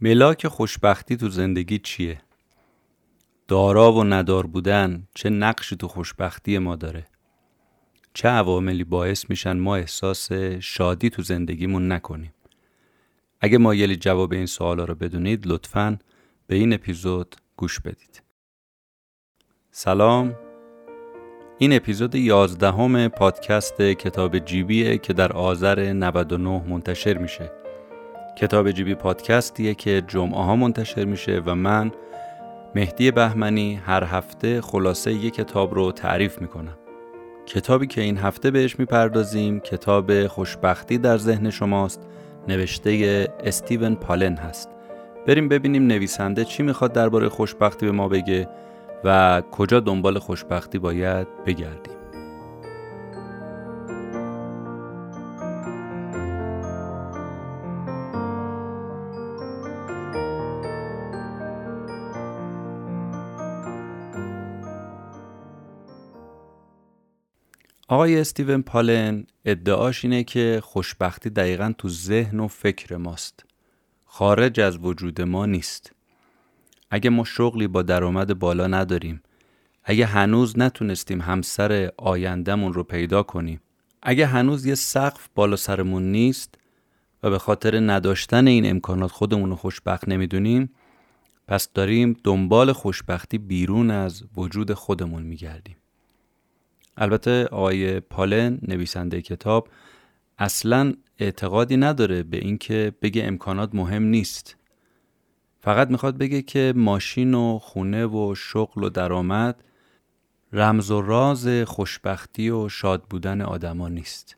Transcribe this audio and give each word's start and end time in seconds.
ملاک 0.00 0.48
خوشبختی 0.48 1.16
تو 1.16 1.28
زندگی 1.28 1.78
چیه؟ 1.78 2.20
دارا 3.48 3.92
و 3.92 4.04
ندار 4.04 4.46
بودن 4.46 5.08
چه 5.14 5.30
نقشی 5.30 5.76
تو 5.76 5.88
خوشبختی 5.88 6.58
ما 6.58 6.76
داره؟ 6.76 7.06
چه 8.14 8.28
عواملی 8.28 8.84
باعث 8.84 9.30
میشن 9.30 9.58
ما 9.58 9.76
احساس 9.76 10.32
شادی 10.60 11.10
تو 11.10 11.22
زندگیمون 11.22 11.92
نکنیم؟ 11.92 12.34
اگه 13.40 13.58
مایلی 13.58 13.96
جواب 13.96 14.32
این 14.32 14.46
سوالا 14.46 14.84
رو 14.84 14.94
بدونید 14.94 15.46
لطفاً 15.46 15.98
به 16.46 16.54
این 16.54 16.72
اپیزود 16.72 17.36
گوش 17.56 17.80
بدید. 17.80 18.22
سلام 19.70 20.34
این 21.58 21.72
اپیزود 21.72 22.14
یازدهم 22.14 23.08
پادکست 23.08 23.80
کتاب 23.82 24.38
جیبیه 24.38 24.98
که 24.98 25.12
در 25.12 25.32
آذر 25.32 25.92
99 25.92 26.68
منتشر 26.68 27.18
میشه 27.18 27.65
کتاب 28.36 28.70
جیبی 28.70 28.94
پادکستیه 28.94 29.74
که 29.74 30.02
جمعه 30.08 30.44
ها 30.44 30.56
منتشر 30.56 31.04
میشه 31.04 31.42
و 31.46 31.54
من 31.54 31.92
مهدی 32.74 33.10
بهمنی 33.10 33.80
هر 33.86 34.04
هفته 34.04 34.60
خلاصه 34.60 35.12
یک 35.12 35.34
کتاب 35.34 35.74
رو 35.74 35.92
تعریف 35.92 36.40
می‌کنم. 36.40 36.78
کتابی 37.46 37.86
که 37.86 38.00
این 38.00 38.18
هفته 38.18 38.50
بهش 38.50 38.78
می‌پردازیم 38.78 39.60
کتاب 39.60 40.26
خوشبختی 40.26 40.98
در 40.98 41.18
ذهن 41.18 41.50
شماست. 41.50 42.00
نوشته 42.48 43.28
استیون 43.44 43.94
پالن 43.94 44.36
هست. 44.36 44.68
بریم 45.26 45.48
ببینیم 45.48 45.86
نویسنده 45.86 46.44
چی 46.44 46.62
می‌خواد 46.62 46.92
درباره 46.92 47.28
خوشبختی 47.28 47.86
به 47.86 47.92
ما 47.92 48.08
بگه 48.08 48.48
و 49.04 49.42
کجا 49.50 49.80
دنبال 49.80 50.18
خوشبختی 50.18 50.78
باید 50.78 51.26
بگردیم. 51.46 51.95
آقای 67.88 68.20
استیون 68.20 68.62
پالن 68.62 69.26
ادعاش 69.44 70.04
اینه 70.04 70.24
که 70.24 70.60
خوشبختی 70.64 71.30
دقیقا 71.30 71.74
تو 71.78 71.88
ذهن 71.88 72.40
و 72.40 72.48
فکر 72.48 72.96
ماست. 72.96 73.44
خارج 74.04 74.60
از 74.60 74.78
وجود 74.78 75.22
ما 75.22 75.46
نیست. 75.46 75.92
اگه 76.90 77.10
ما 77.10 77.24
شغلی 77.24 77.66
با 77.66 77.82
درآمد 77.82 78.38
بالا 78.38 78.66
نداریم 78.66 79.22
اگه 79.84 80.06
هنوز 80.06 80.58
نتونستیم 80.58 81.20
همسر 81.20 81.92
آیندهمون 81.96 82.72
رو 82.72 82.82
پیدا 82.82 83.22
کنیم 83.22 83.60
اگه 84.02 84.26
هنوز 84.26 84.66
یه 84.66 84.74
سقف 84.74 85.28
بالا 85.34 85.56
سرمون 85.56 86.12
نیست 86.12 86.54
و 87.22 87.30
به 87.30 87.38
خاطر 87.38 87.80
نداشتن 87.80 88.46
این 88.46 88.70
امکانات 88.70 89.10
خودمون 89.10 89.50
رو 89.50 89.56
خوشبخت 89.56 90.08
نمی‌دونیم 90.08 90.70
پس 91.48 91.72
داریم 91.72 92.16
دنبال 92.24 92.72
خوشبختی 92.72 93.38
بیرون 93.38 93.90
از 93.90 94.22
وجود 94.36 94.74
خودمون 94.74 95.22
میگردیم. 95.22 95.76
البته 96.96 97.44
آقای 97.44 98.00
پالن 98.00 98.58
نویسنده 98.68 99.22
کتاب 99.22 99.68
اصلا 100.38 100.92
اعتقادی 101.18 101.76
نداره 101.76 102.22
به 102.22 102.36
اینکه 102.36 102.92
بگه 103.02 103.24
امکانات 103.24 103.74
مهم 103.74 104.02
نیست. 104.02 104.56
فقط 105.60 105.90
می‌خواد 105.90 106.18
بگه 106.18 106.42
که 106.42 106.72
ماشین 106.76 107.34
و 107.34 107.58
خونه 107.58 108.06
و 108.06 108.34
شغل 108.34 108.84
و 108.84 108.88
درآمد 108.88 109.64
رمز 110.52 110.90
و 110.90 111.00
راز 111.00 111.48
خوشبختی 111.48 112.50
و 112.50 112.68
شاد 112.68 113.02
بودن 113.02 113.40
آدما 113.40 113.88
نیست. 113.88 114.36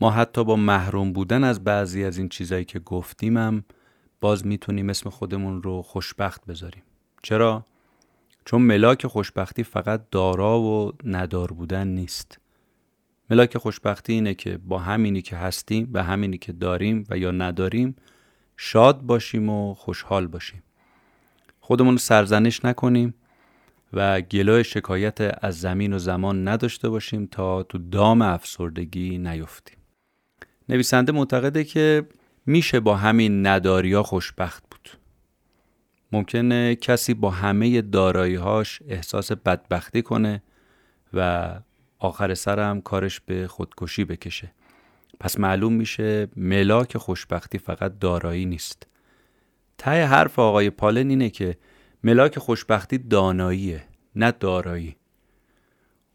ما 0.00 0.10
حتی 0.10 0.44
با 0.44 0.56
محروم 0.56 1.12
بودن 1.12 1.44
از 1.44 1.64
بعضی 1.64 2.04
از 2.04 2.18
این 2.18 2.28
چیزایی 2.28 2.64
که 2.64 2.78
گفتیمم 2.78 3.64
باز 4.20 4.46
می‌تونیم 4.46 4.90
اسم 4.90 5.10
خودمون 5.10 5.62
رو 5.62 5.82
خوشبخت 5.82 6.46
بذاریم. 6.46 6.82
چرا؟ 7.22 7.64
چون 8.44 8.62
ملاک 8.62 9.06
خوشبختی 9.06 9.62
فقط 9.62 10.10
دارا 10.10 10.60
و 10.60 10.92
ندار 11.04 11.52
بودن 11.52 11.88
نیست. 11.88 12.38
ملاک 13.30 13.58
خوشبختی 13.58 14.12
اینه 14.12 14.34
که 14.34 14.58
با 14.58 14.78
همینی 14.78 15.22
که 15.22 15.36
هستیم 15.36 15.90
و 15.92 16.02
همینی 16.02 16.38
که 16.38 16.52
داریم 16.52 17.04
و 17.10 17.18
یا 17.18 17.30
نداریم 17.30 17.96
شاد 18.56 19.00
باشیم 19.02 19.48
و 19.48 19.74
خوشحال 19.74 20.26
باشیم. 20.26 20.62
خودمون 21.60 21.94
رو 21.94 21.98
سرزنش 21.98 22.64
نکنیم 22.64 23.14
و 23.92 24.20
گلای 24.20 24.64
شکایت 24.64 25.44
از 25.44 25.60
زمین 25.60 25.92
و 25.92 25.98
زمان 25.98 26.48
نداشته 26.48 26.88
باشیم 26.88 27.26
تا 27.26 27.62
تو 27.62 27.78
دام 27.78 28.22
افسردگی 28.22 29.18
نیفتیم. 29.18 29.78
نویسنده 30.68 31.12
معتقده 31.12 31.64
که 31.64 32.06
میشه 32.46 32.80
با 32.80 32.96
همین 32.96 33.46
نداریا 33.46 34.02
خوشبخت 34.02 34.67
ممکنه 36.12 36.76
کسی 36.76 37.14
با 37.14 37.30
همه 37.30 37.82
داراییهاش 37.82 38.82
احساس 38.88 39.32
بدبختی 39.32 40.02
کنه 40.02 40.42
و 41.12 41.50
آخر 41.98 42.34
سرم 42.34 42.80
کارش 42.80 43.20
به 43.20 43.46
خودکشی 43.46 44.04
بکشه. 44.04 44.52
پس 45.20 45.38
معلوم 45.38 45.72
میشه 45.72 46.28
ملاک 46.36 46.96
خوشبختی 46.96 47.58
فقط 47.58 47.98
دارایی 47.98 48.44
نیست. 48.44 48.86
ته 49.78 50.04
حرف 50.06 50.38
آقای 50.38 50.70
پالن 50.70 51.10
اینه 51.10 51.30
که 51.30 51.56
ملاک 52.04 52.38
خوشبختی 52.38 52.98
داناییه 52.98 53.84
نه 54.16 54.32
دارایی. 54.32 54.96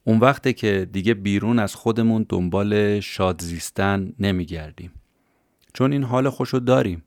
اون 0.03 0.19
وقته 0.19 0.53
که 0.53 0.87
دیگه 0.91 1.13
بیرون 1.13 1.59
از 1.59 1.75
خودمون 1.75 2.25
دنبال 2.29 2.99
شاد 2.99 3.41
زیستن 3.41 4.13
نمیگردیم. 4.19 4.91
چون 5.73 5.91
این 5.91 6.03
حال 6.03 6.29
خوشو 6.29 6.59
داریم. 6.59 7.03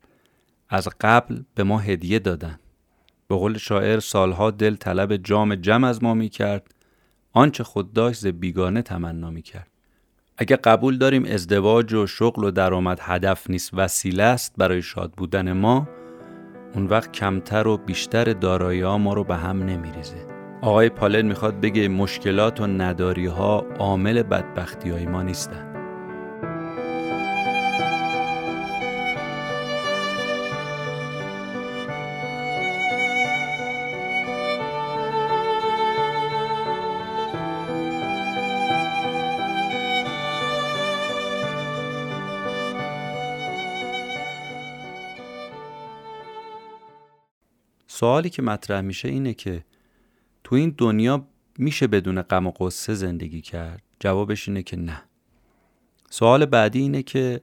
از 0.69 0.89
قبل 1.01 1.43
به 1.55 1.63
ما 1.65 1.79
هدیه 1.79 2.19
دادن. 2.19 2.59
به 3.29 3.37
قول 3.37 3.59
شاعر 3.59 4.01
سالها 4.01 4.51
دل 4.51 4.75
طلب 4.75 5.17
جام 5.17 5.55
جم 5.55 5.85
از 5.85 6.03
ما 6.03 6.15
می‌کرد. 6.15 6.75
آنچه 7.33 7.65
خود 7.65 7.93
داشت 7.93 8.21
ز 8.21 8.27
بیگانه 8.27 8.83
تمنا 8.83 9.31
می‌کرد. 9.31 9.71
اگه 10.39 10.57
قبول 10.57 10.99
داریم 10.99 11.25
ازدواج 11.25 11.95
و 11.95 12.07
شغل 12.07 12.45
و 12.45 12.51
درآمد 12.51 12.99
هدف 13.03 13.51
نیست 13.51 13.71
وسیله 13.75 14.23
است 14.23 14.55
برای 14.57 14.83
شاد 14.83 15.13
بودن 15.13 15.53
ما 15.53 15.89
اون 16.75 16.87
وقت 16.87 17.13
کمتر 17.13 17.67
و 17.67 17.77
بیشتر 17.77 18.25
دارایی 18.25 18.81
ها 18.81 18.99
ما 18.99 19.15
رو 19.15 19.25
به 19.25 19.37
هم 19.37 19.63
نمیریزه. 19.63 20.27
آقای 20.63 20.89
پالن 20.89 21.27
می‌خواد 21.27 21.61
بگه 21.61 21.89
مشکلات 21.89 22.61
و 22.61 22.67
نداری 22.67 23.27
ها 23.27 23.67
عامل 23.79 24.23
بدبختی 24.23 24.91
های 24.91 25.07
ما 25.07 25.23
نیستن. 25.23 25.76
سوالی 47.97 48.31
که 48.31 48.43
مطرح 48.43 48.81
میشه 48.81 49.09
اینه 49.09 49.34
که 49.34 49.65
تو 50.45 50.57
این 50.57 50.75
دنیا 50.79 51.29
میشه 51.59 51.87
بدون 51.87 52.23
غم 52.23 52.47
و 52.47 52.51
قصه 52.51 52.95
زندگی 52.95 53.41
کرد؟ 53.41 53.83
جوابش 54.01 54.49
اینه 54.49 54.62
که 54.62 54.77
نه. 54.77 55.03
سوال 56.11 56.47
بعدی 56.47 56.79
اینه 56.81 57.03
که 57.03 57.41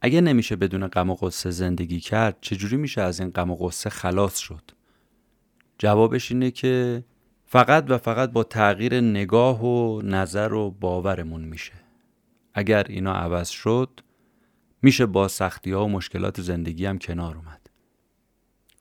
اگه 0.00 0.20
نمیشه 0.20 0.56
بدون 0.56 0.86
غم 0.86 1.10
و 1.10 1.14
قصه 1.14 1.50
زندگی 1.50 2.00
کرد 2.00 2.38
چجوری 2.40 2.76
میشه 2.76 3.00
از 3.00 3.20
این 3.20 3.30
غم 3.30 3.50
و 3.50 3.56
قصه 3.56 3.90
خلاص 3.90 4.38
شد؟ 4.38 4.62
جوابش 5.78 6.32
اینه 6.32 6.50
که 6.50 7.04
فقط 7.44 7.84
و 7.88 7.98
فقط 7.98 8.32
با 8.32 8.44
تغییر 8.44 9.00
نگاه 9.00 9.64
و 9.64 10.02
نظر 10.02 10.52
و 10.52 10.70
باورمون 10.70 11.40
میشه. 11.40 11.72
اگر 12.54 12.86
اینا 12.88 13.14
عوض 13.14 13.48
شد 13.48 14.00
میشه 14.82 15.06
با 15.06 15.28
سختی 15.28 15.72
ها 15.72 15.84
و 15.84 15.88
مشکلات 15.88 16.40
زندگی 16.40 16.86
هم 16.86 16.98
کنار 16.98 17.36
اومد. 17.36 17.70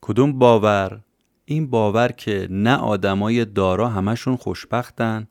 کدوم 0.01 0.39
باور 0.39 1.04
این 1.45 1.69
باور 1.69 2.11
که 2.11 2.47
نه 2.49 2.75
آدمای 2.75 3.45
دارا 3.45 3.89
همشون 3.89 4.35
خوشبختن 4.35 5.27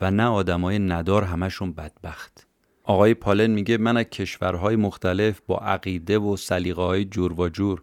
و 0.00 0.10
نه 0.10 0.24
آدمای 0.24 0.78
ندار 0.78 1.24
همشون 1.24 1.72
بدبخت. 1.72 2.46
آقای 2.82 3.14
پالن 3.14 3.50
میگه 3.50 3.78
من 3.78 3.96
از 3.96 4.04
کشورهای 4.04 4.76
مختلف 4.76 5.40
با 5.46 5.58
عقیده 5.58 6.18
و 6.18 6.36
سلیقه 6.36 6.82
های 6.82 7.04
جور 7.04 7.40
و 7.40 7.48
جور 7.48 7.82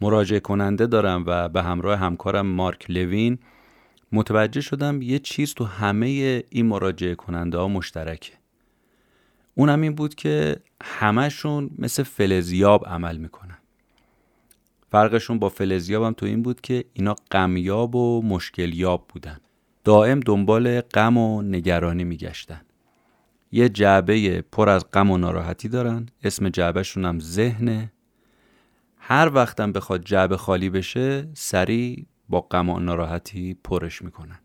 مراجعه 0.00 0.40
کننده 0.40 0.86
دارم 0.86 1.24
و 1.26 1.48
به 1.48 1.62
همراه 1.62 1.98
همکارم 1.98 2.46
مارک 2.46 2.90
لوین 2.90 3.38
متوجه 4.12 4.60
شدم 4.60 5.02
یه 5.02 5.18
چیز 5.18 5.54
تو 5.54 5.64
همه 5.64 6.06
این 6.50 6.66
مراجعه 6.66 7.14
کننده 7.14 7.58
ها 7.58 7.68
مشترکه. 7.68 8.32
اونم 9.54 9.80
این 9.80 9.94
بود 9.94 10.14
که 10.14 10.56
همشون 10.82 11.70
مثل 11.78 12.02
فلزیاب 12.02 12.86
عمل 12.86 13.16
می‌کنن. 13.16 13.47
فرقشون 14.90 15.38
با 15.38 15.48
فلزیاب 15.48 16.02
هم 16.02 16.12
تو 16.12 16.26
این 16.26 16.42
بود 16.42 16.60
که 16.60 16.84
اینا 16.92 17.16
غمیاب 17.30 17.94
و 17.94 18.22
مشکلیاب 18.22 19.08
بودن. 19.08 19.38
دائم 19.84 20.20
دنبال 20.20 20.80
غم 20.80 21.16
و 21.16 21.42
نگرانی 21.42 22.04
میگشتن. 22.04 22.60
یه 23.52 23.68
جعبه 23.68 24.40
پر 24.40 24.68
از 24.68 24.90
غم 24.90 25.10
و 25.10 25.18
ناراحتی 25.18 25.68
دارن. 25.68 26.06
اسم 26.24 26.48
جعبهشون 26.48 27.04
هم 27.04 27.20
ذهنه. 27.20 27.92
هر 28.98 29.30
وقتم 29.34 29.72
بخواد 29.72 30.04
جعبه 30.04 30.36
خالی 30.36 30.70
بشه 30.70 31.28
سریع 31.34 32.06
با 32.28 32.40
غم 32.40 32.68
و 32.68 32.78
ناراحتی 32.78 33.56
پرش 33.64 34.02
می‌کنن. 34.02 34.38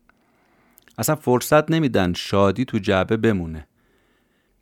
اصلا 0.98 1.16
فرصت 1.16 1.70
نمیدن 1.70 2.12
شادی 2.12 2.64
تو 2.64 2.78
جعبه 2.78 3.16
بمونه. 3.16 3.66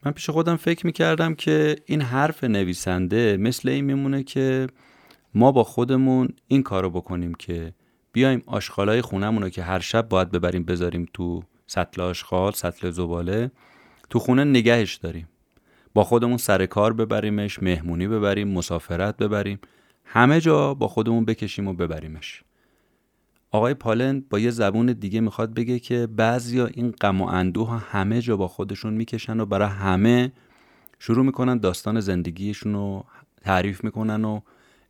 من 0.04 0.12
پیش 0.12 0.30
خودم 0.30 0.56
فکر 0.56 0.86
می‌کردم 0.86 1.34
که 1.34 1.76
این 1.86 2.00
حرف 2.00 2.44
نویسنده 2.44 3.36
مثل 3.36 3.68
این 3.68 3.84
میمونه 3.84 4.22
که 4.22 4.66
ما 5.34 5.52
با 5.52 5.64
خودمون 5.64 6.28
این 6.48 6.62
کارو 6.62 6.90
بکنیم 6.90 7.34
که 7.34 7.74
بیایم 8.12 8.42
آشغالای 8.46 9.00
خونمون 9.00 9.42
رو 9.42 9.48
که 9.48 9.62
هر 9.62 9.78
شب 9.78 10.08
باید 10.08 10.30
ببریم 10.30 10.64
بذاریم 10.64 11.06
تو 11.14 11.42
سطل 11.66 12.02
آشغال 12.02 12.52
سطل 12.52 12.90
زباله 12.90 13.50
تو 14.10 14.18
خونه 14.18 14.44
نگهش 14.44 14.94
داریم. 14.94 15.28
با 15.94 16.04
خودمون 16.04 16.36
سر 16.36 16.66
کار 16.66 16.92
ببریمش 16.92 17.62
مهمونی 17.62 18.08
ببریم 18.08 18.48
مسافرت 18.48 19.16
ببریم 19.16 19.58
همه 20.04 20.40
جا 20.40 20.74
با 20.74 20.88
خودمون 20.88 21.24
بکشیم 21.24 21.68
و 21.68 21.72
ببریمش. 21.72 22.42
آقای 23.50 23.74
پالن 23.74 24.24
با 24.30 24.38
یه 24.38 24.50
زبون 24.50 24.86
دیگه 24.86 25.20
می‌خواد 25.20 25.54
بگه 25.54 25.78
که 25.78 26.06
بعضیا 26.06 26.66
این 26.66 26.90
غم 26.90 27.20
و 27.20 27.24
اندوه 27.24 27.82
همه 27.90 28.20
جا 28.20 28.36
با 28.36 28.48
خودشون 28.48 28.94
می‌کشن 28.94 29.40
و 29.40 29.46
برای 29.46 29.68
همه 29.68 30.32
شروع 30.98 31.24
می‌کنن 31.24 31.58
داستان 31.58 32.00
زندگیشون 32.00 32.72
رو 32.72 33.04
تعریف 33.42 33.84
می‌کنن 33.84 34.24
و 34.24 34.40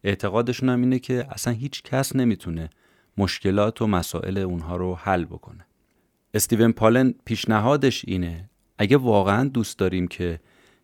اعتقادشون 0.04 0.68
هم 0.68 0.80
اینه 0.80 0.98
که 0.98 1.26
اصلا 1.30 1.52
هیچ 1.52 1.82
کس 1.82 2.16
نمی‌تونه 2.16 2.70
مشکلات 3.18 3.82
و 3.82 3.86
مسائل 3.86 4.38
اونها 4.38 4.76
رو 4.76 4.94
حل 4.94 5.24
بکنه. 5.24 5.66
استیون 6.34 6.72
پالن 6.72 7.14
پیشنهادش 7.24 8.04
اینه 8.06 8.50
اگه 8.78 8.96
واقعا 8.96 9.48
دوست 9.48 9.78
داریم 9.78 10.08
که 10.08 10.40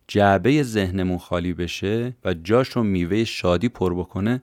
جعبه 0.09 0.63
ذهنمون 0.63 1.19
خالی 1.19 1.53
بشه 1.53 2.17
و 2.25 2.35
جاش 2.35 2.69
رو 2.69 2.83
میوه 2.83 3.25
شادی 3.25 3.69
پر 3.69 3.95
بکنه 3.95 4.43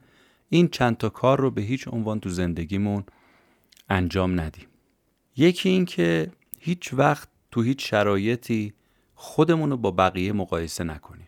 این 0.50 0.68
چند 0.68 0.98
تا 0.98 1.10
کار 1.10 1.40
رو 1.40 1.52
به 1.52 1.62
هیچ 1.62 1.88
عنوان 1.88 2.20
تو 2.20 2.30
زندگیمون 2.30 3.04
انجام 3.90 4.40
ندیم. 4.40 4.68
یکی 5.38 5.70
این 5.70 5.86
که 5.86 6.32
هیچ 6.60 6.94
وقت 6.94 7.30
تو 7.52 7.62
هیچ 7.62 7.90
شرایطی 7.90 8.74
خودمون 9.16 9.70
رو 9.70 9.78
با 9.78 9.92
بقیه 9.92 10.34
مقایسه 10.34 10.84
نکنیم. 10.84 11.28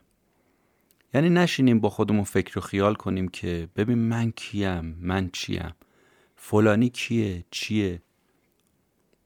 یعنی 1.18 1.30
نشینیم 1.30 1.80
با 1.80 1.90
خودمون 1.90 2.24
فکر 2.24 2.58
و 2.58 2.62
خیال 2.62 2.96
کنیم 2.96 3.28
که 3.28 3.70
ببین 3.76 3.98
من 3.98 4.32
کیم 4.32 4.98
من 5.02 5.30
چیم؟ 5.34 5.74
فلانی 6.36 6.90
کیه؟ 6.90 7.46
چیه؟ 7.52 8.02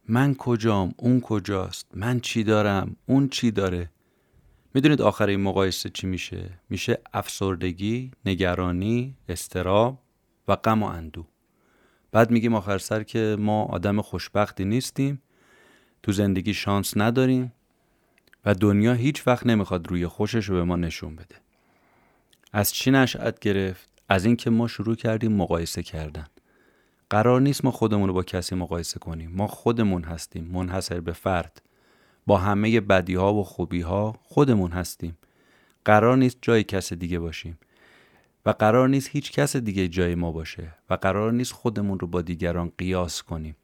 من 0.07 0.35
کجام؟ 0.35 0.93
اون 0.97 1.21
کجاست؟ 1.21 1.87
من 1.93 2.19
چی 2.19 2.43
دارم؟ 2.43 2.95
اون 3.05 3.29
چی 3.29 3.51
داره؟ 3.51 3.89
می‌دونید 4.73 5.01
آخر 5.01 5.27
این 5.27 5.41
مقایسه 5.41 5.89
چی 5.89 6.07
میشه؟ 6.07 6.49
میشه 6.69 7.01
افسردگی 7.13 8.11
نگرانی 8.25 9.15
استراب 9.29 9.99
و 10.47 10.55
غم 10.55 10.83
و 10.83 10.85
اندو 10.85 11.25
بعد 12.11 12.31
میگیم 12.31 12.55
آخر 12.55 12.77
سر 12.77 13.03
که 13.03 13.35
ما 13.39 13.63
آدم 13.63 14.01
خوشبختی 14.01 14.65
نیستیم 14.65 15.21
تو 16.03 16.11
زندگی 16.11 16.53
شانس 16.53 16.97
نداریم 16.97 17.53
و 18.45 18.53
دنیا 18.53 18.93
هیچ 18.93 19.27
وقت 19.27 19.45
نمی‌خواد 19.45 19.87
روی 19.87 20.07
خوشش 20.07 20.45
رو 20.45 20.55
به 20.55 20.63
ما 20.63 20.75
نشون 20.75 21.15
بده. 21.15 21.50
از 22.53 22.73
چی 22.73 22.91
نشأت 22.91 23.39
گرفت؟ 23.39 23.89
از 24.09 24.25
اینکه 24.25 24.49
ما 24.49 24.67
شروع 24.67 24.95
کردیم 24.95 25.31
مقایسه 25.31 25.83
کردن. 25.83 26.25
قرار 27.09 27.41
نیست 27.41 27.65
ما 27.65 27.71
خودمون 27.71 28.07
رو 28.07 28.13
با 28.13 28.23
کسی 28.23 28.55
مقایسه 28.55 28.99
کنیم. 28.99 29.31
ما 29.31 29.47
خودمون 29.47 30.03
هستیم 30.03 30.43
منحصر 30.43 30.99
به 30.99 31.13
فرد. 31.13 31.61
با 32.27 32.37
همه 32.37 32.81
بدی 32.81 33.15
ها 33.15 33.33
و 33.33 33.43
خوبی 33.43 33.81
ها 33.81 34.15
خودمون 34.23 34.71
هستیم. 34.71 35.17
قرار 35.85 36.17
نیست 36.17 36.37
جای 36.41 36.63
کس 36.63 36.93
دیگه 36.93 37.19
باشیم. 37.19 37.59
و 38.45 38.49
قرار 38.49 38.89
نیست 38.89 39.09
هیچ 39.09 39.31
کس 39.31 39.55
دیگه 39.55 39.87
جای 39.87 40.15
ما 40.15 40.31
باشه. 40.31 40.73
و 40.89 40.93
قرار 40.93 41.31
نیست 41.31 41.53
خودمون 41.53 41.99
رو 41.99 42.07
با 42.07 42.21
دیگران 42.21 42.71
قیاس 42.77 43.23
کنیم. 43.23 43.55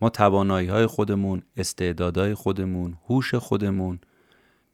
ما 0.00 0.10
توانایی 0.10 0.68
های 0.68 0.86
خودمون 0.86 1.42
استعدادهای 1.56 2.34
خودمون 2.34 2.96
هوش 3.08 3.34
خودمون 3.34 3.98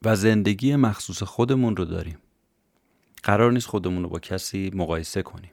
و 0.03 0.17
زندگی 0.17 0.77
مخصوص 0.77 1.23
خودمون 1.23 1.77
رو 1.77 1.85
داریم. 1.85 2.19
قرار 3.25 3.53
نیست 3.53 3.67
خودمون 3.67 4.03
رو 4.03 4.09
با 4.09 4.19
کسی 4.19 4.71
مقایسه 4.75 5.23
کنیم. 5.23 5.51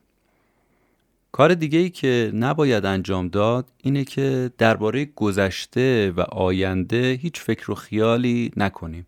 کار 1.31 1.53
دیگه 1.53 1.79
ای 1.79 1.89
که 1.89 2.31
نباید 2.33 2.85
انجام 2.85 3.27
داد 3.27 3.67
اینه 3.83 4.03
که 4.03 4.51
درباره 4.57 5.05
گذشته 5.05 6.11
و 6.11 6.21
آینده 6.21 7.19
هیچ 7.21 7.39
فکر 7.39 7.71
و 7.71 7.75
خیالی 7.75 8.51
نکنیم. 8.57 9.05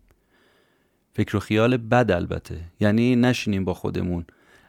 فکر 1.12 1.36
و 1.36 1.40
خیال 1.40 1.76
بد 1.76 2.10
البته. 2.10 2.60
یعنی 2.80 3.16
نشینیم 3.16 3.64
با 3.64 3.74
خودمون. 3.74 4.24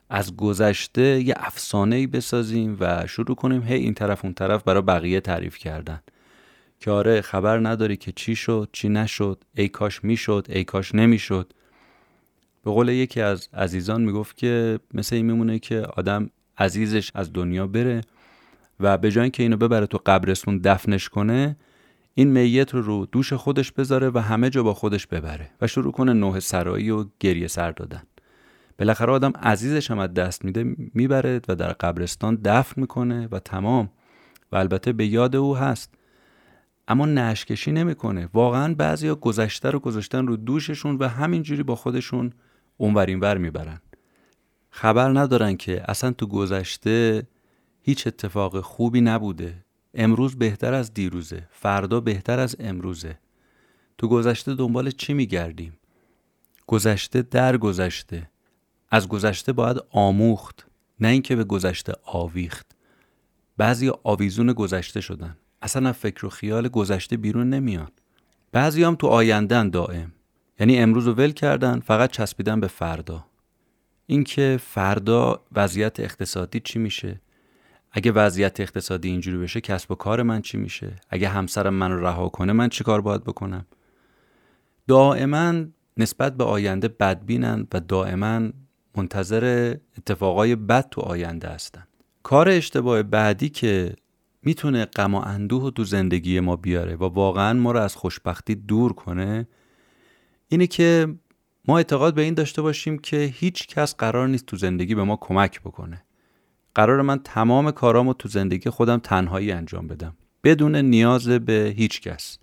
از 0.09 0.35
گذشته 0.35 1.21
یه 1.21 1.33
افسانه 1.37 1.95
ای 1.95 2.07
بسازیم 2.07 2.77
و 2.79 3.07
شروع 3.07 3.35
کنیم 3.35 3.63
هی 3.63 3.75
این 3.75 3.93
طرف 3.93 4.25
اون 4.25 4.33
طرف 4.33 4.63
برای 4.63 4.81
بقیه 4.81 5.21
تعریف 5.21 5.57
کردن. 5.57 5.99
که 6.79 6.91
آره 6.91 7.21
خبر 7.21 7.69
نداری 7.69 7.97
که 7.97 8.11
چی 8.11 8.35
شد 8.35 8.69
چی 8.71 8.89
نشد. 8.89 9.43
ای 9.55 9.67
کاش 9.69 10.03
می‌شد 10.03 10.47
ای 10.49 10.63
کاش 10.63 10.95
نمی‌شد. 10.95 11.53
به 12.65 12.71
قول 12.71 12.89
یکی 12.89 13.21
از 13.21 13.49
عزیزان 13.53 14.01
می‌گفت 14.01 14.37
که 14.37 14.79
مثل 14.93 15.15
این 15.15 15.25
میمونه 15.25 15.59
که 15.59 15.79
آدم 15.79 16.29
عزیزش 16.57 17.11
از 17.15 17.33
دنیا 17.33 17.67
بره 17.67 18.01
و 18.79 18.97
به 18.97 19.11
جای 19.11 19.29
که 19.29 19.43
اینو 19.43 19.57
ببره 19.57 19.85
تو 19.85 19.99
قبرستون 20.05 20.57
دفنش 20.57 21.09
کنه 21.09 21.57
این 22.13 22.27
میت 22.27 22.73
رو 22.73 22.81
رو 22.81 23.05
دوش 23.05 23.33
خودش 23.33 23.71
بذاره 23.71 24.09
و 24.09 24.19
همه 24.19 24.49
جا 24.49 24.63
با 24.63 24.73
خودش 24.73 25.07
ببره 25.07 25.49
و 25.61 25.67
شروع 25.67 25.91
کنه 25.91 26.13
نوه 26.13 26.39
سرایی 26.39 26.89
و 26.89 27.05
گریه 27.19 27.47
سر 27.47 27.71
دادن. 27.71 28.03
بالاخره 28.79 29.11
آدم 29.11 29.31
عزیزش 29.31 29.91
هم 29.91 29.99
از 29.99 30.13
دست 30.13 30.45
میده 30.45 30.75
می‌بره 30.93 31.41
و 31.47 31.55
در 31.55 31.73
قبرستان 31.73 32.35
دفن 32.35 32.81
می‌کنه 32.81 33.27
و 33.31 33.39
تمام. 33.39 33.89
و 34.51 34.55
البته 34.55 34.93
به 34.93 35.05
یاد 35.05 35.35
او 35.35 35.57
هست. 35.57 35.93
اما 36.87 37.05
نشکشی 37.05 37.71
نمی‌کنه. 37.71 38.29
واقعا 38.33 38.73
بعضیا 38.73 39.15
گذشته 39.15 39.71
رو 39.71 39.79
گذاشتن 39.79 40.27
رو 40.27 40.37
دوششون 40.37 40.97
و 40.97 41.07
همینجوری 41.07 41.63
با 41.63 41.75
خودشون 41.75 42.33
اونور 42.77 43.17
ور 43.21 43.37
می‌برن. 43.37 43.81
خبر 44.69 45.09
ندارن 45.19 45.57
که 45.57 45.91
اصلا 45.91 46.11
تو 46.11 46.27
گذشته 46.27 47.27
هیچ 47.81 48.07
اتفاق 48.07 48.61
خوبی 48.61 49.01
نبوده. 49.01 49.65
امروز 49.93 50.35
بهتر 50.35 50.73
از 50.73 50.93
دیروزه. 50.93 51.47
فردا 51.51 51.99
بهتر 51.99 52.39
از 52.39 52.55
امروزه. 52.59 53.19
تو 53.97 54.07
گذشته 54.07 54.55
دنبال 54.55 54.91
چی 54.91 55.13
میگردیم؟ 55.13 55.73
گذشته 56.67 57.21
در 57.21 57.57
گذشته 57.57 58.29
از 58.91 59.07
گذشته 59.07 59.53
باید 59.53 59.77
آموخت. 59.91 60.67
نه 60.99 61.07
اینکه 61.07 61.35
به 61.35 61.43
گذشته 61.43 61.93
آویخت. 62.03 62.71
بعضی 63.57 63.91
آویزون 64.03 64.53
گذشته 64.53 65.01
شدن. 65.01 65.37
اصلا 65.61 65.93
فکر 65.93 66.25
و 66.25 66.29
خیال 66.29 66.67
گذشته 66.67 67.17
بیرون 67.17 67.49
نمیان. 67.49 67.91
بعضی 68.51 68.83
هم 68.83 68.95
تو 68.95 69.07
آیندن 69.07 69.69
دائم. 69.69 70.11
یعنی 70.59 70.77
امروز 70.77 71.07
رو 71.07 71.13
ول 71.13 71.31
کردن 71.31 71.79
فقط 71.79 72.11
چسبیدن 72.11 72.59
به 72.59 72.67
فردا. 72.67 73.25
اینکه 74.05 74.59
فردا 74.61 75.43
وضعیت 75.51 75.99
اقتصادی 75.99 76.59
چی 76.59 76.79
میشه؟ 76.79 77.21
اگه 77.91 78.11
وضعیت 78.11 78.59
اقتصادی 78.59 79.09
اینجوری 79.09 79.37
بشه 79.37 79.61
کسب 79.61 79.91
و 79.91 79.95
کار 79.95 80.23
من 80.23 80.41
چی 80.41 80.57
میشه؟ 80.57 80.95
اگه 81.09 81.29
همسرم 81.29 81.73
من 81.73 81.91
رو 81.91 82.05
رها 82.05 82.29
کنه 82.29 82.53
من 82.53 82.69
چی 82.69 82.83
کار 82.83 83.01
باید 83.01 83.23
بکنم؟ 83.23 83.65
دائما 84.87 85.53
نسبت 85.97 86.37
به 86.37 86.43
آینده 86.43 86.87
بدبینن 86.87 87.67
و 87.73 87.79
دائما 87.79 88.49
منتظر 88.97 89.75
اتفاقای 89.97 90.55
بد 90.55 90.89
تو 90.89 91.01
آینده 91.01 91.47
هستن. 91.47 91.87
کار 92.23 92.49
اشتباه 92.49 93.03
بعدی 93.03 93.49
که 93.49 93.95
می‌تونه 94.43 94.85
غم 94.85 95.15
و 95.15 95.21
اندوه 95.25 95.71
تو 95.71 95.83
زندگی 95.83 96.39
ما 96.39 96.55
بیاره 96.55 96.95
و 96.95 97.03
واقعا 97.03 97.53
ما 97.53 97.71
رو 97.71 97.79
از 97.79 97.95
خوشبختی 97.95 98.55
دور 98.55 98.93
کنه 98.93 99.47
اینه 100.47 100.67
که 100.67 101.15
ما 101.67 101.77
اعتقاد 101.77 102.13
به 102.15 102.21
این 102.21 102.33
داشته 102.33 102.61
باشیم 102.61 102.97
که 102.97 103.17
هیچ 103.17 103.67
کس 103.67 103.95
قرار 103.95 104.27
نیست 104.27 104.45
تو 104.45 104.57
زندگی 104.57 104.95
به 104.95 105.03
ما 105.03 105.15
کمک 105.21 105.61
بکنه. 105.61 106.05
قرار 106.75 107.01
من 107.01 107.19
تمام 107.19 107.71
کارامو 107.71 108.13
تو 108.13 108.29
زندگی 108.29 108.69
خودم 108.69 108.97
تنهایی 108.97 109.51
انجام 109.51 109.87
بدم 109.87 110.15
بدون 110.43 110.75
نیاز 110.75 111.27
به 111.27 111.73
هیچ 111.77 112.01
کس. 112.01 112.37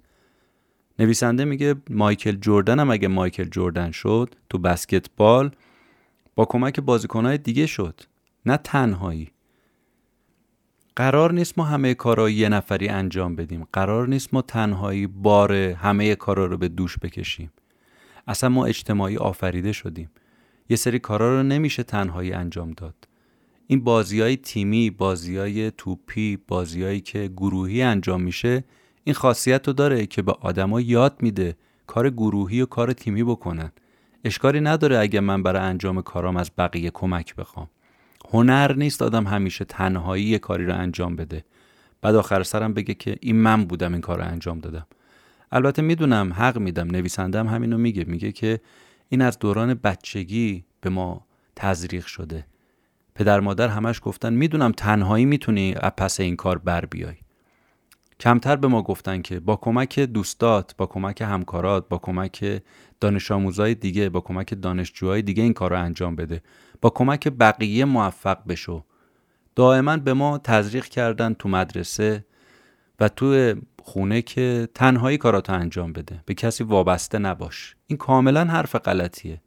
نویسنده 0.99 1.45
میگه 1.45 1.75
مایکل 1.91 2.33
جوردن 2.33 2.81
هم 2.81 2.91
اگه 2.91 3.09
مایکل 3.09 3.45
جوردن 3.45 3.91
شد 3.91 4.35
تو 4.51 4.59
بسکتبال 4.59 5.51
با 6.35 6.45
کمک 6.45 6.81
بازیکنهای 6.81 7.39
دیگه 7.39 7.67
شد 7.67 8.01
نه 8.47 8.57
تنهایی. 8.57 9.31
قرار 10.97 11.33
نیست 11.33 11.59
ما 11.59 11.65
همه 11.65 11.95
کارا 11.95 12.31
یه 12.31 12.49
نفری 12.49 12.89
انجام 12.89 13.37
بدیم. 13.37 13.69
قرار 13.73 14.09
نیست 14.09 14.35
ما 14.35 14.43
تنهایی 14.43 15.07
بار 15.07 15.53
همه 15.53 16.15
کارا 16.15 16.47
رو 16.47 16.57
به 16.57 16.69
دوش 16.69 16.99
بکشیم. 16.99 17.53
اصلا 18.27 18.49
ما 18.49 18.67
اجتماعی 18.67 19.17
آفریده 19.17 19.73
شدیم. 19.73 20.11
یه 20.69 20.77
سری 20.77 20.99
کارا 20.99 21.37
رو 21.37 21.43
نمیشه 21.43 21.83
تنهایی 21.83 22.33
انجام 22.33 22.71
داد. 22.71 22.95
این 23.67 23.85
بازی 23.85 24.21
های 24.21 24.37
تیمی 24.37 24.91
بازی 24.91 25.37
های 25.37 25.71
توپی 25.71 26.39
بازیهایی 26.49 27.01
که 27.01 27.31
گروهی 27.37 27.83
انجام 27.83 28.23
میشه 28.23 28.65
این 29.05 29.15
خاصیت 29.15 29.67
رو 29.67 29.73
داره 29.73 30.07
که 30.07 30.23
به 30.23 30.33
آدما 30.33 30.81
یاد 30.81 31.17
میده 31.23 31.57
کار 31.87 32.11
گروهی 32.11 32.61
و 32.61 32.67
کار 32.67 32.93
تیمی 32.93 33.25
بکنن. 33.25 33.73
اشکالی 34.25 34.61
نداره 34.61 34.99
اگه 34.99 35.21
من 35.21 35.43
برای 35.43 35.63
انجام 35.63 36.03
کارام 36.03 36.37
از 36.37 36.51
بقیه 36.59 36.91
کمک 36.91 37.37
بخوام. 37.37 37.71
هنر 38.31 38.73
نیست 38.73 39.03
آدم 39.03 39.27
همیشه 39.27 39.65
تنهایی 39.65 40.25
یه 40.25 40.39
کاری 40.39 40.67
رو 40.67 40.75
انجام 40.75 41.17
بده. 41.17 41.45
بعد 42.01 42.15
آخر 42.15 42.43
سرم 42.43 42.75
بگه 42.75 42.95
که 42.95 43.17
این 43.21 43.37
من 43.37 43.65
بودم 43.65 43.93
این 43.93 44.01
کار 44.01 44.19
رو 44.19 44.25
انجام 44.25 44.59
دادم. 44.59 44.87
البته 45.53 45.83
می‌دونم 45.83 46.33
حق 46.33 46.59
میدم 46.59 46.91
نویسندم 46.91 47.47
همینو 47.47 47.79
میگه 47.79 48.05
میگه 48.05 48.33
که 48.33 48.61
این 49.09 49.23
از 49.23 49.39
دوران 49.39 49.75
بچگی 49.75 50.65
به 50.81 50.91
ما 50.91 51.27
تزریق 51.57 52.07
شده. 52.07 52.47
پدر 53.15 53.41
مادر 53.41 53.69
همش 53.69 54.01
گفتن 54.05 54.33
می‌دونم 54.33 54.73
تنهایی 54.73 55.25
می‌تونی 55.25 55.75
پس 55.75 56.21
این 56.21 56.37
کار 56.37 56.59
بر 56.59 56.85
بیای. 56.85 57.15
کمتر 58.21 58.57
به 58.57 58.69
ما 58.69 58.83
گفتن 58.83 59.23
که 59.23 59.41
با 59.41 59.57
کمک 59.57 59.99
دوستات 59.99 60.77
با 60.77 60.87
کمک 60.87 61.21
همکارات 61.21 61.89
با 61.89 61.99
کمک 61.99 62.63
دانش 63.01 63.31
آموزای 63.31 63.75
دیگه 63.75 64.09
با 64.09 64.21
کمک 64.21 64.55
دانشجوهای 64.63 65.23
دیگه 65.23 65.43
این 65.43 65.53
کار 65.53 65.71
رو 65.71 65.79
انجام 65.79 66.17
بده. 66.17 66.43
با 66.81 66.91
کمک 66.91 67.29
بقیه 67.29 67.85
موفق 67.85 68.39
بشو. 68.49 68.85
دائما 69.55 69.97
به 69.97 70.13
ما 70.13 70.39
تزریق 70.39 70.85
کردن 70.85 71.35
تو 71.35 71.49
مدرسه 71.49 72.25
و 73.01 73.09
تو 73.09 73.55
خونه 73.83 74.23
که 74.23 74.69
تنهایی 74.75 75.19
کاراتو 75.19 75.53
انجام 75.53 75.93
بده. 75.93 76.21
به 76.27 76.35
کسی 76.35 76.65
وابسته 76.65 77.19
نباش. 77.19 77.77
این 77.87 77.97
کاملا 77.97 78.45
حرف 78.45 78.77
غلطیه. 78.77 79.41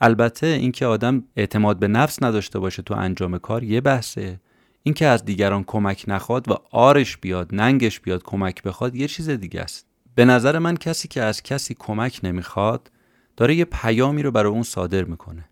البته 0.00 0.46
اینکه 0.46 0.86
آدم 0.86 1.24
اعتماد 1.36 1.78
به 1.78 1.88
نفس 1.88 2.22
نداشته 2.22 2.58
باشه 2.58 2.82
تو 2.82 2.94
انجام 2.94 3.38
کار 3.38 3.62
یه 3.62 3.80
بحثه. 3.80 4.40
اینکه 4.82 5.06
از 5.06 5.24
دیگران 5.24 5.64
کمک 5.64 6.04
نخواد 6.08 6.50
و 6.50 6.54
آرش 6.70 7.16
بیاد 7.16 7.54
ننگش 7.54 8.00
بیاد 8.00 8.22
کمک 8.22 8.62
بخواد 8.62 8.94
یه 8.94 9.08
چیز 9.08 9.30
دیگه 9.30 9.60
است. 9.60 9.86
به 10.14 10.24
نظر 10.24 10.58
من 10.58 10.76
کسی 10.76 11.08
که 11.08 11.22
از 11.22 11.42
کسی 11.42 11.76
کمک 11.78 12.20
نمی‌خواد 12.22 12.90
داره 13.36 13.54
یه 13.54 13.64
پیامی 13.64 14.22
رو 14.22 14.30
برای 14.30 14.52
اون 14.52 14.62
صادر 14.62 15.04
می‌کنه. 15.04 15.44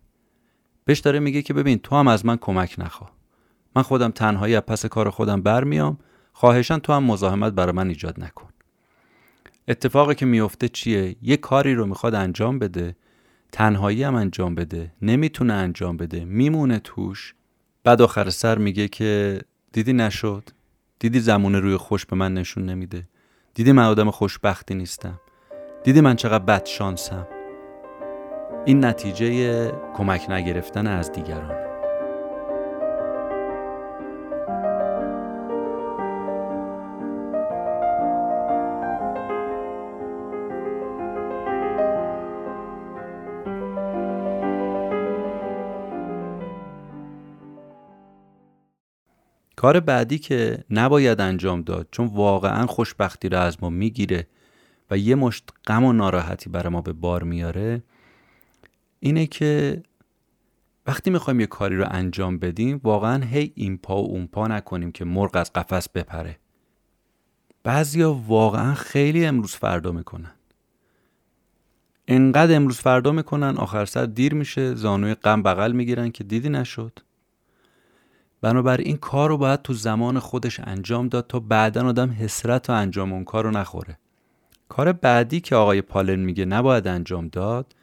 بهش 0.85 0.99
داره 0.99 1.19
میگه 1.19 1.41
که 1.41 1.53
ببین 1.53 1.79
تو 1.79 1.95
هم 1.95 2.07
از 2.07 2.25
من 2.25 2.37
کمک 2.37 2.75
نخوا. 2.77 3.09
من 3.75 3.81
خودم 3.81 4.11
تنهایی 4.11 4.55
از 4.55 4.61
پس 4.61 4.85
کار 4.85 5.09
خودم 5.09 5.41
برمیام. 5.41 5.97
خواهشان 6.41 6.79
تو 6.79 6.93
هم 6.93 7.03
مزاحمت 7.03 7.53
برای 7.53 7.71
من 7.71 7.87
ایجاد 7.87 8.23
نکن. 8.23 8.49
اتفاقی 9.67 10.15
که 10.15 10.25
میفته 10.25 10.69
چیه؟ 10.69 11.15
یه 11.21 11.37
کاری 11.37 11.75
رو 11.75 11.85
می‌خواد 11.85 12.15
انجام 12.15 12.59
بده 12.59 12.95
تنهایی 13.51 14.03
هم 14.03 14.15
انجام 14.15 14.55
بده 14.55 14.91
نمی‌تونه 15.01 15.53
انجام 15.53 15.97
بده 15.97 16.25
میمونه 16.25 16.79
توش. 16.79 17.35
بعد 17.83 18.01
آخر 18.01 18.29
سر 18.29 18.57
میگه 18.57 18.87
که 18.87 19.41
دیدی 19.71 19.93
نشد. 19.93 20.43
دیدی 20.99 21.19
زمونه 21.19 21.59
روی 21.59 21.77
خوش 21.77 22.05
به 22.05 22.15
من 22.15 22.33
نشون 22.33 22.65
نمیده. 22.65 23.07
دیدی 23.53 23.71
من 23.71 23.85
آدم 23.85 24.11
خوشبختی 24.11 24.75
نیستم. 24.75 25.19
دیدی 25.83 26.01
من 26.01 26.15
چقدر 26.15 26.43
بد 26.43 26.65
شانسم 26.65 27.27
این 28.65 28.85
نتیجه 28.85 29.71
کمک 29.93 30.29
نگرفتن 30.29 30.87
از 30.87 31.11
دیگران. 31.11 31.70
کار 49.61 49.79
بعدی 49.79 50.19
که 50.19 50.63
نباید 50.69 51.21
انجام 51.21 51.61
داد 51.61 51.87
چون 51.91 52.07
واقعا 52.07 52.67
خوشبختی 52.67 53.29
رو 53.29 53.39
از 53.39 53.63
ما 53.63 53.69
می‌گیره 53.69 54.27
و 54.91 54.97
یه 54.97 55.15
مشت 55.15 55.49
غم 55.67 55.83
و 55.83 55.93
ناراحتی 55.93 56.49
برای 56.49 56.69
ما 56.69 56.81
به 56.81 56.93
بار 56.93 57.23
میاره 57.23 57.83
اینه 58.99 59.27
که 59.27 59.83
وقتی 60.87 61.09
می‌خوایم 61.09 61.39
یه 61.39 61.45
کاری 61.45 61.77
رو 61.77 61.85
انجام 61.91 62.37
بدیم 62.37 62.81
واقعا 62.83 63.23
هی 63.23 63.51
این 63.55 63.77
پا 63.77 64.03
و 64.03 64.05
اون 64.05 64.27
پا 64.27 64.47
نکنیم 64.47 64.91
که 64.91 65.05
مرغ 65.05 65.35
از 65.35 65.53
قفس 65.53 65.89
بپره. 65.89 66.37
بعضیا 67.63 68.13
واقعا 68.13 68.73
خیلی 68.73 69.25
امروز 69.25 69.55
فردا 69.55 69.91
می‌کنن. 69.91 70.31
انقدر 72.07 72.55
امروز 72.55 72.77
فردا 72.77 73.11
می‌کنن 73.11 73.57
آخر 73.57 73.85
سر 73.85 74.05
دیر 74.05 74.33
میشه 74.33 74.75
زانوی 74.75 75.13
غم 75.13 75.43
بغل 75.43 75.71
می‌گیرن 75.71 76.11
که 76.11 76.23
دیدی 76.23 76.49
نشد. 76.49 76.99
بنابراین 78.41 78.87
این 78.87 78.97
کار 78.97 79.29
رو 79.29 79.37
باید 79.37 79.61
تو 79.61 79.73
زمان 79.73 80.19
خودش 80.19 80.59
انجام 80.59 81.07
داد 81.07 81.27
تا 81.27 81.39
بعدا 81.39 81.87
آدم 81.87 82.11
حسرت 82.11 82.69
و 82.69 82.73
انجام 82.73 83.13
اون 83.13 83.23
کار 83.23 83.43
رو 83.43 83.51
نخوره. 83.51 83.97
کار 84.69 84.91
بعدی 84.91 85.39
که 85.39 85.55
آقای 85.55 85.81
پالن 85.81 86.19
میگه 86.19 86.45
نباید 86.45 86.87
انجام 86.87 87.27
داد 87.27 87.75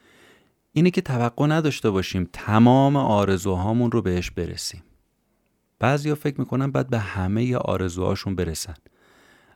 اینه 0.72 0.90
که 0.90 1.00
توقع 1.00 1.46
نداشته 1.46 1.90
باشیم 1.90 2.28
تمام 2.32 2.96
آرزوهامون 2.96 3.90
رو 3.90 4.02
بهش 4.02 4.30
برسیم. 4.30 4.82
بعضیا 5.78 6.14
فکر 6.14 6.40
می‌کنن 6.40 6.70
باید 6.70 6.90
به 6.90 6.98
همه 6.98 7.56
آرزوهاشون 7.56 8.34
برسن. 8.34 8.74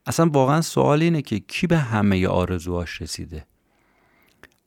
اصلا 0.07 0.27
واقعا 0.27 0.61
سوال 0.61 1.03
اینه 1.03 1.23
که 1.23 1.39
کی 1.39 1.67
به 1.67 1.79
همه 1.79 2.29
آرزوهاش 2.29 3.03
رسیده؟ 3.03 3.47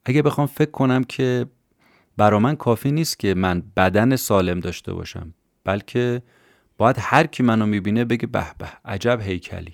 اگه 0.06 0.22
بخوام 0.22 0.48
فکر 0.48 0.72
کنم 0.72 1.04
که 1.04 1.46
برا 2.18 2.40
من 2.40 2.56
کافی 2.56 2.92
نیست 2.92 3.20
که 3.20 3.34
من 3.34 3.64
بدن 3.78 4.16
سالم 4.16 4.60
داشته 4.60 4.94
باشم. 4.94 5.34
بلکه 5.66 6.22
باید 6.78 6.96
هر 7.00 7.28
کی 7.28 7.44
منو 7.44 7.66
می‌بینه 7.66 8.06
بگه 8.06 8.28
به 8.28 8.46
به 8.58 8.68
عجب 8.86 9.20
هیکلی. 9.22 9.74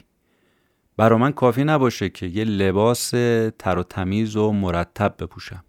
برا 0.97 1.17
من 1.17 1.31
کافی 1.31 1.63
نباشه 1.63 2.09
که 2.09 2.25
یه 2.25 2.43
لباس 2.43 3.09
تر 3.59 3.77
و 3.77 3.83
تمیز 3.83 4.35
و 4.35 4.51
مرتب 4.51 5.15
بپوشم. 5.19 5.63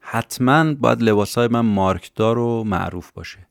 حتما 0.00 0.74
باید 0.74 1.02
لباسای 1.02 1.48
من 1.48 1.60
مارکدار 1.60 2.38
و 2.38 2.64
معروف 2.64 3.12
باشه. 3.12 3.48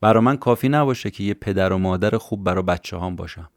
برا 0.00 0.20
من 0.20 0.36
کافی 0.36 0.68
نباشه 0.68 1.10
که 1.10 1.24
یه 1.24 1.34
پدر 1.34 1.72
و 1.72 1.78
مادر 1.78 2.18
خوب 2.18 2.44
برا 2.44 2.62
بچه 2.62 2.96
هام 2.96 3.16
باشم. 3.16 3.50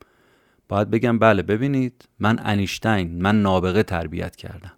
باید 0.69 0.89
بگم 0.89 1.19
بله 1.19 1.41
ببینید 1.41 2.09
من 2.19 2.39
انیشتین 2.43 3.21
من 3.21 3.41
نابغه 3.41 3.83
تربیت 3.83 4.35
کردم. 4.35 4.73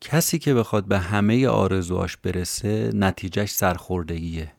کسی 0.00 0.38
که 0.38 0.54
بخواد 0.54 0.84
به 0.84 0.98
همه 0.98 1.48
آرزوهاش 1.48 2.16
برسه 2.16 2.90
نتیجهش 2.94 3.50
سرخوردگیه. 3.50 4.52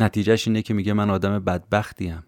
نتیجهش 0.00 0.48
اینه 0.48 0.62
که 0.62 0.74
میگه 0.74 0.92
من 0.92 1.10
آدم 1.10 1.38
بدبختیم. 1.38 2.22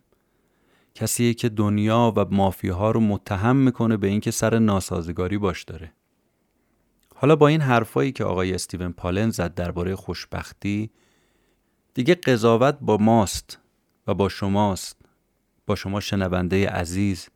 کسیه 0.95 1.35
که 1.35 1.49
دنیا 1.49 2.13
و 2.17 2.25
مافیاها 2.31 2.91
رو 2.91 3.01
متهم 3.01 3.57
می‌کنه 3.57 3.97
به 3.97 4.07
اینکه 4.07 4.31
سر 4.31 4.59
ناسازگاری 4.59 5.39
باش 5.39 5.65
داره. 5.65 5.93
حالا 7.15 7.37
با 7.37 7.49
این 7.49 7.61
حرفایی 7.61 8.13
که 8.13 8.25
آقای 8.25 8.55
استیون 8.55 8.93
پالن 8.93 9.31
زد 9.31 9.55
درباره 9.55 9.97
خوشبختی 9.97 10.91
دیگه 11.95 12.15
قضاوت 12.15 12.79
با 12.81 12.97
ماست 12.97 13.59
و 14.07 14.15
با 14.15 14.29
شماست 14.29 14.97
با 15.67 15.75
شما 15.75 16.01
شنونده 16.01 16.69
عزیز 16.69 17.29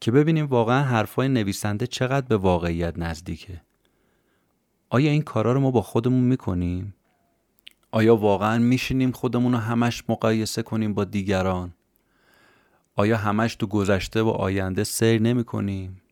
که 0.00 0.10
ببینیم 0.10 0.46
واقعا 0.46 0.82
حرفای 0.82 1.28
نویسنده 1.28 1.86
چقدر 1.86 2.26
به 2.26 2.36
واقعیت 2.36 2.98
نزدیکه. 2.98 3.62
آیا 4.90 5.10
این 5.10 5.22
کارا 5.22 5.52
رو 5.52 5.60
ما 5.60 5.70
با 5.70 5.82
خودمون 5.82 6.24
می‌کنیم؟ 6.24 6.94
آیا 7.96 8.16
واقعا 8.16 8.58
میشینیم 8.58 9.10
خودمون 9.10 9.52
رو 9.52 9.58
همش 9.58 10.02
مقایسه 10.08 10.62
کنیم 10.62 10.94
با 10.94 11.04
دیگران؟ 11.04 11.74
آیا 12.94 13.16
همش 13.16 13.54
تو 13.54 13.66
گذشته 13.66 14.22
و 14.22 14.28
آینده 14.28 14.84
سیر 14.84 15.22
نمی 15.22 15.44
کنیم؟ 15.44 16.02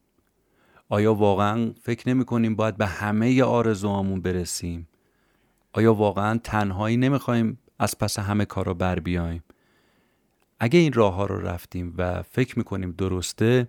آیا 0.89 1.15
واقعا 1.15 1.73
فکر 1.83 2.09
نمی 2.09 2.25
کنیم 2.25 2.57
باید 2.57 2.77
به 2.77 2.87
همه 2.87 3.43
آرزوهامون 3.43 4.21
برسیم؟ 4.21 4.89
آیا 5.73 5.95
واقعا 5.95 6.39
تنهایی 6.45 6.97
نمی‌خوایم 6.97 7.59
از 7.79 7.99
پس 7.99 8.19
همه 8.19 8.45
کارا 8.45 8.75
بر 8.75 8.99
بیایم؟ 8.99 9.45
اگه 10.61 10.79
این 10.79 10.93
راه 10.93 11.15
ها 11.15 11.27
رو 11.27 11.41
رفتیم 11.41 11.95
و 11.99 12.23
فکر 12.23 12.59
می‌کنیم 12.59 12.95
درسته 12.99 13.69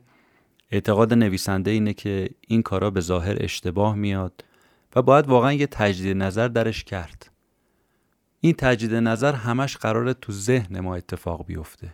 اعتقاد 0.72 1.14
نویسنده 1.14 1.72
اینه 1.72 1.94
که 1.94 2.30
این 2.48 2.62
کارا 2.62 2.90
به 2.90 3.02
ظاهر 3.02 3.38
اشتباه 3.40 3.96
میاد 3.96 4.44
و 4.96 5.02
باید 5.02 5.28
واقعا 5.28 5.54
یه 5.54 5.68
تجدید 5.68 6.18
نظر 6.18 6.48
درش 6.48 6.84
کرد 6.84 7.35
این 8.46 8.54
تجدید 8.54 8.94
نظر 8.94 9.34
همش 9.34 9.78
قراره 9.78 10.14
تو 10.14 10.32
ذهن 10.32 10.80
ما 10.80 10.96
اتفاق 10.96 11.46
بیفته. 11.46 11.94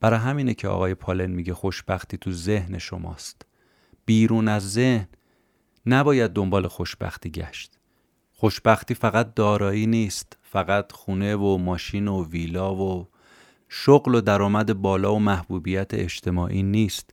برای 0.00 0.18
همینه 0.18 0.54
که 0.54 0.68
آقای 0.68 0.94
پالن 0.94 1.30
میگه 1.30 1.54
خوشبختی 1.54 2.16
تو 2.16 2.32
ذهن 2.32 2.78
شماست. 2.78 3.42
بیرون 4.06 4.48
از 4.48 4.72
ذهن 4.72 5.08
نباید 5.86 6.30
دنبال 6.30 6.68
خوشبختی 6.68 7.30
گشت. 7.30 7.78
خوشبختی 8.32 8.94
فقط 8.94 9.34
دارایی 9.34 9.86
نیست 9.86 10.38
فقط 10.42 10.92
خونه 10.92 11.36
و 11.36 11.56
ماشین 11.56 12.08
و 12.08 12.24
ویلا 12.24 12.74
و 12.74 13.08
شغل 13.68 14.14
و 14.14 14.20
درآمد 14.20 14.72
بالا 14.72 15.14
و 15.14 15.18
محبوبیت 15.18 15.94
اجتماعی 15.94 16.62
نیست. 16.62 17.10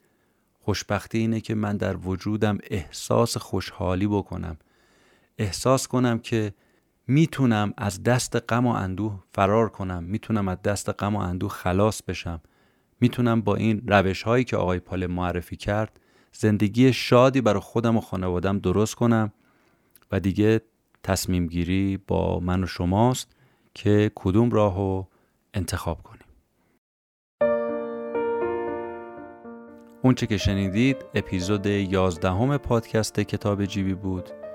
خوشبختی 0.60 1.18
اینه 1.18 1.42
که 1.42 1.56
من 1.56 1.78
در 1.78 1.98
وجودم 1.98 2.58
احساس 2.64 3.38
خوشحالی 3.38 4.08
بکنم. 4.08 4.58
احساس 5.38 5.88
کنم 5.88 6.20
که 6.20 6.54
می‌تونم 7.08 7.74
از 7.78 8.04
دست 8.04 8.36
غم 8.36 8.68
و 8.68 8.70
اندوه 8.70 9.24
فرار 9.34 9.70
کنم 9.70 10.04
می‌تونم 10.04 10.48
از 10.48 10.62
دست 10.62 10.90
غم 10.90 11.16
و 11.16 11.20
اندوه 11.20 11.50
خلاص 11.50 12.02
بشم. 12.04 12.42
می‌تونم 13.02 13.42
با 13.42 13.56
این 13.56 13.82
روش 13.88 14.24
هایی 14.24 14.44
که 14.44 14.58
آقای 14.58 14.80
پال 14.80 15.06
معرفی 15.06 15.56
کرد 15.56 16.00
زندگی 16.32 16.94
شادی 16.94 17.42
برای 17.42 17.60
خودم 17.60 17.98
و 17.98 18.02
خانوادم 18.02 18.60
درست 18.60 18.96
کنم 18.96 19.32
و 20.12 20.20
دیگه 20.20 20.62
تصمیم 21.04 21.48
گیری 21.48 21.98
با 22.08 22.40
من 22.40 22.64
و 22.64 22.68
شماست 22.68 23.32
که 23.74 24.12
کدوم 24.16 24.50
راهو 24.50 25.04
انتخاب 25.54 26.04
کنیم. 26.04 26.28
اونچه 30.02 30.28
که 30.28 30.38
شنیدید 30.38 31.06
اپیزود 31.14 31.66
11 31.66 32.58
پادکست 32.58 33.20
کتاب 33.20 33.66
جیبی 33.66 33.94
بود. 33.94 34.47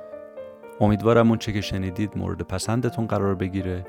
امیدوارم 0.82 1.28
اونچه 1.28 1.52
که 1.52 1.60
شنیدید 1.60 2.18
مورد 2.18 2.42
پسندتون 2.42 3.06
قرار 3.06 3.34
بگیره. 3.34 3.86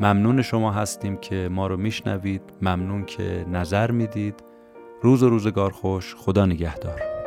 ممنون 0.00 0.42
شما 0.42 0.72
هستیم 0.72 1.16
که 1.16 1.48
ما 1.52 1.66
رو 1.66 1.76
میشنوید. 1.76 2.42
ممنون 2.62 3.04
که 3.04 3.46
نظر 3.52 3.90
می‌دید. 3.90 4.34
روز 5.02 5.22
و 5.22 5.28
روزگار 5.28 5.70
خوش. 5.70 6.14
خدا 6.14 6.46
نگهدار. 6.46 7.17